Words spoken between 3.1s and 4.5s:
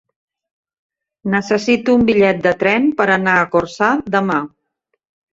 anar a Corçà demà.